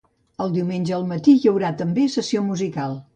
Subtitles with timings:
[0.45, 2.97] El diumenge al matí hi haurà també sessió musical.